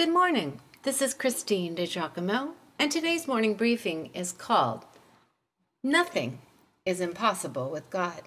[0.00, 0.60] Good morning.
[0.82, 4.86] This is Christine DeGiacomo, and today's morning briefing is called
[5.84, 6.40] Nothing
[6.86, 8.22] is Impossible with God.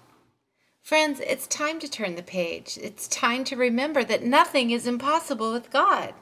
[0.84, 2.78] Friends, it's time to turn the page.
[2.80, 6.14] It's time to remember that nothing is impossible with God.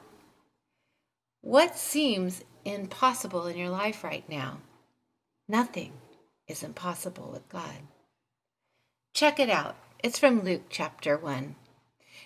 [1.41, 4.57] What seems impossible in your life right now?
[5.47, 5.91] Nothing
[6.47, 7.83] is impossible with God.
[9.13, 9.75] Check it out.
[10.03, 11.53] It's from Luke chapter 1.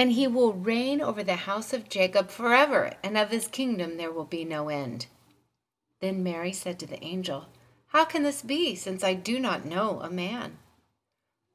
[0.00, 4.10] and he will reign over the house of Jacob forever, and of his kingdom there
[4.10, 5.04] will be no end.
[6.00, 7.48] Then Mary said to the angel,
[7.88, 10.56] How can this be, since I do not know a man?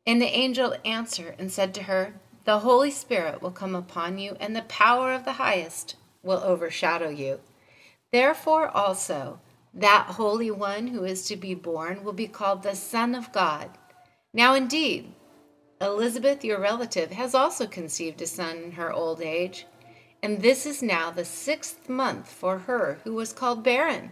[0.06, 4.38] And the angel answered and said to her, The Holy Spirit will come upon you,
[4.40, 7.40] and the power of the highest will overshadow you.
[8.12, 9.40] Therefore also,
[9.74, 13.72] that Holy One who is to be born will be called the Son of God.
[14.34, 15.16] Now indeed,
[15.82, 19.66] Elizabeth, your relative, has also conceived a son in her old age,
[20.24, 24.12] and this is now the sixth month for her who was called barren.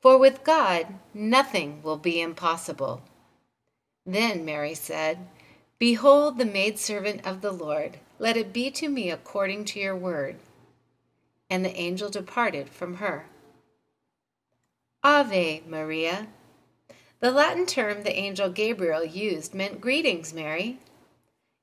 [0.00, 3.02] For with God nothing will be impossible.
[4.04, 5.28] Then Mary said,
[5.78, 10.36] Behold the maidservant of the Lord, let it be to me according to your word.
[11.48, 13.26] And the angel departed from her.
[15.04, 16.26] Ave Maria.
[17.20, 20.78] The Latin term the angel Gabriel used meant greetings, Mary.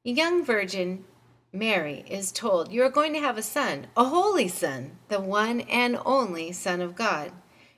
[0.06, 1.06] A young virgin,
[1.54, 5.62] Mary, is told, You are going to have a son, a holy son, the one
[5.62, 7.32] and only Son of God.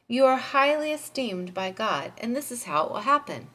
[0.07, 3.49] You are highly esteemed by God, and this is how it will happen.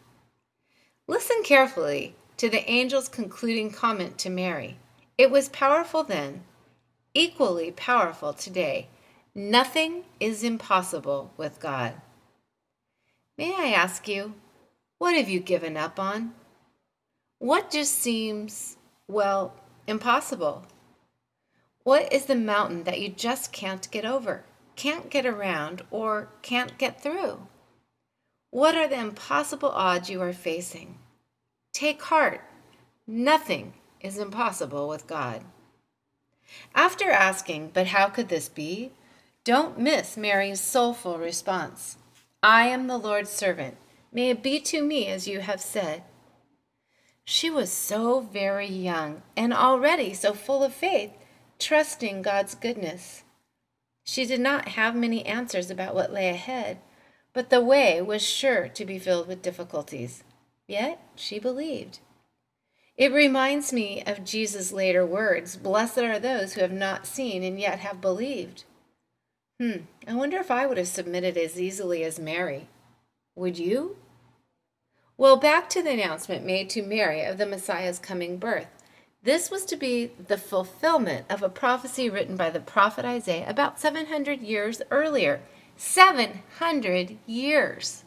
[1.08, 4.78] Listen carefully to the angel's concluding comment to Mary.
[5.18, 6.44] It was powerful then,
[7.12, 8.86] equally powerful today.
[9.34, 11.94] Nothing is impossible with God.
[13.42, 14.34] May I ask you,
[14.98, 16.32] what have you given up on?
[17.40, 18.76] What just seems,
[19.08, 20.64] well, impossible?
[21.82, 24.44] What is the mountain that you just can't get over,
[24.76, 27.48] can't get around, or can't get through?
[28.52, 31.00] What are the impossible odds you are facing?
[31.72, 32.42] Take heart.
[33.08, 35.42] Nothing is impossible with God.
[36.76, 38.92] After asking, But how could this be?
[39.42, 41.96] Don't miss Mary's soulful response.
[42.42, 43.76] I am the Lord's servant.
[44.10, 46.02] May it be to me as you have said.
[47.24, 51.12] She was so very young and already so full of faith,
[51.60, 53.22] trusting God's goodness.
[54.02, 56.78] She did not have many answers about what lay ahead,
[57.32, 60.24] but the way was sure to be filled with difficulties.
[60.66, 62.00] Yet she believed.
[62.96, 67.58] It reminds me of Jesus' later words Blessed are those who have not seen and
[67.58, 68.64] yet have believed.
[69.62, 72.66] Hmm, I wonder if I would have submitted as easily as Mary.
[73.36, 73.96] Would you?
[75.16, 78.66] Well, back to the announcement made to Mary of the Messiah's coming birth.
[79.22, 83.78] This was to be the fulfillment of a prophecy written by the prophet Isaiah about
[83.78, 85.42] 700 years earlier.
[85.76, 88.02] 700 years!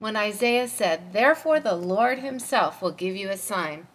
[0.00, 3.86] When Isaiah said, Therefore the Lord himself will give you a sign.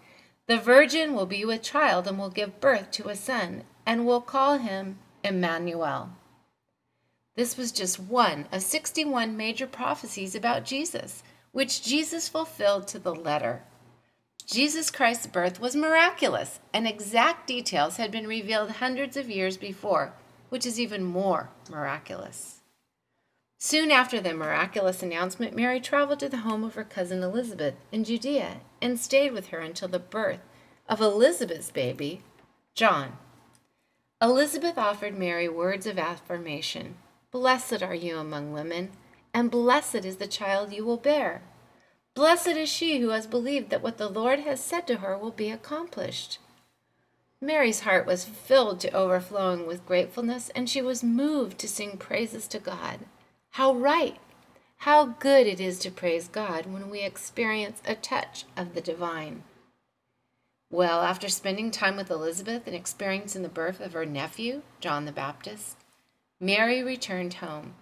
[0.47, 4.21] The virgin will be with child and will give birth to a son, and will
[4.21, 6.09] call him Emmanuel.
[7.35, 11.21] This was just one of 61 major prophecies about Jesus,
[11.51, 13.63] which Jesus fulfilled to the letter.
[14.45, 20.13] Jesus Christ's birth was miraculous, and exact details had been revealed hundreds of years before,
[20.49, 22.61] which is even more miraculous.
[23.57, 28.03] Soon after the miraculous announcement, Mary traveled to the home of her cousin Elizabeth in
[28.03, 30.41] Judea and stayed with her until the birth
[30.87, 32.21] of Elizabeth's baby,
[32.75, 33.17] John.
[34.21, 36.95] Elizabeth offered Mary words of affirmation.
[37.35, 38.91] Blessed are you among women,
[39.33, 41.41] and blessed is the child you will bear.
[42.13, 45.31] Blessed is she who has believed that what the Lord has said to her will
[45.31, 46.39] be accomplished.
[47.41, 52.47] Mary's heart was filled to overflowing with gratefulness, and she was moved to sing praises
[52.47, 53.01] to God.
[53.49, 54.17] How right,
[54.77, 59.43] How good it is to praise God when we experience a touch of the divine.
[60.71, 65.11] Well, after spending time with Elizabeth and experiencing the birth of her nephew, John the
[65.11, 65.75] Baptist,
[66.39, 67.73] Mary returned home.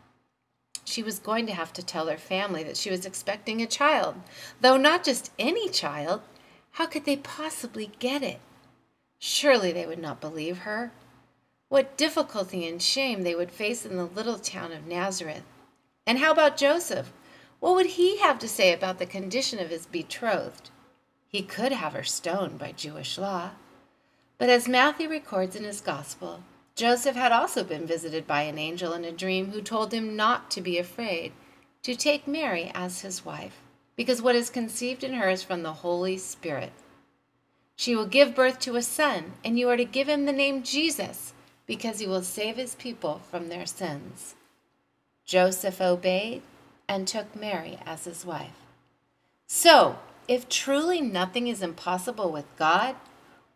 [0.85, 4.15] She was going to have to tell her family that she was expecting a child,
[4.61, 6.21] though not just any child.
[6.71, 8.39] How could they possibly get it?
[9.17, 10.91] Surely they would not believe her.
[11.69, 15.43] What difficulty and shame they would face in the little town of Nazareth.
[16.05, 17.11] And how about Joseph?
[17.59, 20.69] What would he have to say about the condition of his betrothed?
[21.27, 23.51] He could have her stoned by Jewish law.
[24.37, 26.43] But as Matthew records in his Gospel,
[26.75, 30.49] Joseph had also been visited by an angel in a dream who told him not
[30.51, 31.31] to be afraid,
[31.83, 33.61] to take Mary as his wife,
[33.95, 36.71] because what is conceived in her is from the Holy Spirit.
[37.75, 40.63] She will give birth to a son, and you are to give him the name
[40.63, 41.33] Jesus,
[41.67, 44.35] because he will save his people from their sins.
[45.25, 46.41] Joseph obeyed
[46.87, 48.59] and took Mary as his wife.
[49.47, 52.95] So, if truly nothing is impossible with God,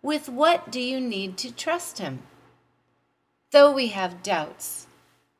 [0.01, 2.21] with what do you need to trust him?
[3.51, 4.87] Though we have doubts,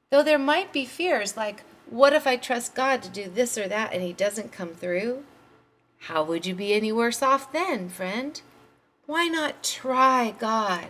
[0.09, 3.68] though there might be fears like, what if I trust God to do this or
[3.68, 5.24] that and He doesn't come through?
[6.00, 8.42] How would you be any worse off then, friend?
[9.06, 10.88] Why not try God?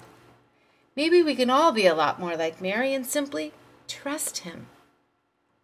[0.96, 3.54] Maybe we can all be a lot more like Mary and simply
[3.88, 4.68] trust Him.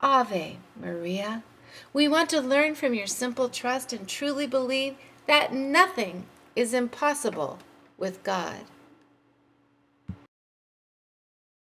[0.02, 1.44] Ave Maria.
[1.92, 4.96] We want to learn from your simple trust and truly believe
[5.28, 6.26] that nothing
[6.56, 7.60] is impossible
[7.98, 8.66] with God.